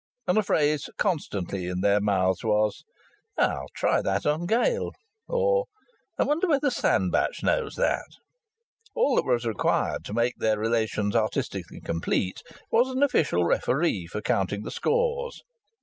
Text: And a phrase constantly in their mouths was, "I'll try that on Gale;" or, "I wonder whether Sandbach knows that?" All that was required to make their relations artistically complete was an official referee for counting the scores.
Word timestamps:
And 0.25 0.35
a 0.35 0.41
phrase 0.41 0.89
constantly 0.97 1.67
in 1.67 1.81
their 1.81 2.01
mouths 2.01 2.43
was, 2.43 2.83
"I'll 3.37 3.67
try 3.75 4.01
that 4.01 4.25
on 4.25 4.47
Gale;" 4.47 4.93
or, 5.27 5.65
"I 6.17 6.23
wonder 6.23 6.47
whether 6.47 6.71
Sandbach 6.71 7.43
knows 7.43 7.75
that?" 7.75 8.07
All 8.95 9.15
that 9.17 9.25
was 9.25 9.45
required 9.45 10.03
to 10.05 10.13
make 10.15 10.33
their 10.39 10.57
relations 10.57 11.15
artistically 11.15 11.81
complete 11.81 12.41
was 12.71 12.89
an 12.89 13.03
official 13.03 13.43
referee 13.45 14.07
for 14.07 14.21
counting 14.21 14.63
the 14.63 14.71
scores. 14.71 15.43